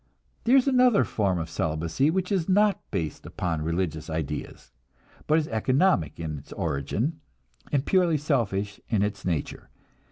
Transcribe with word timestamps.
There 0.45 0.57
is 0.57 0.67
another 0.67 1.03
form 1.03 1.37
of 1.37 1.47
celibacy 1.47 2.09
which 2.09 2.31
is 2.31 2.49
not 2.49 2.81
based 2.89 3.23
upon 3.27 3.61
religious 3.61 4.09
ideas, 4.09 4.71
but 5.27 5.37
is 5.37 5.47
economic 5.49 6.19
in 6.19 6.39
its 6.39 6.51
origin, 6.53 7.21
and 7.71 7.85
purely 7.85 8.17
selfish 8.17 8.79
in 8.89 9.03
its 9.03 9.25
nature. 9.25 9.69